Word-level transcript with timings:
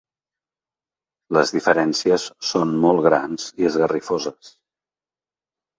Les 1.37 1.53
diferències 1.57 2.27
són 2.53 2.75
molt 2.87 3.07
grans 3.09 3.47
i 3.63 3.71
esgarrifoses. 3.73 4.53